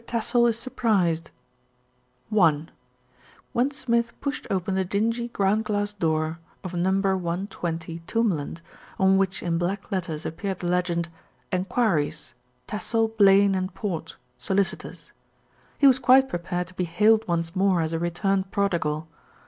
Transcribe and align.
TASSELL 0.07 0.47
IS 0.47 0.57
SURPRISED 0.57 1.29
HEN 2.35 2.71
Smith 3.69 4.19
pushed 4.19 4.47
open 4.49 4.73
the 4.73 4.83
dingy, 4.83 5.27
ground 5.27 5.63
glass 5.63 5.93
door 5.93 6.39
of 6.63 6.73
No. 6.73 6.97
1 7.15 7.45
20 7.47 7.99
Tombland, 8.07 8.61
on 8.97 9.19
which 9.19 9.43
in 9.43 9.59
black 9.59 9.91
letters 9.91 10.25
appeared 10.25 10.57
the 10.57 10.65
legend 10.65 11.09
ENQUIRIES. 11.51 12.33
TASSELL, 12.65 13.11
ELAINE 13.19 13.69
& 13.73 13.73
PORT. 13.75 14.17
SOLICITORS. 14.39 15.11
he 15.77 15.85
was 15.85 15.99
quite 15.99 16.27
prepared 16.27 16.65
to 16.65 16.73
be 16.73 16.85
hailed 16.85 17.27
once 17.27 17.55
more 17.55 17.79
as 17.81 17.93
a 17.93 17.99
re 17.99 18.09
turned 18.09 18.49
prodigal. 18.49 19.07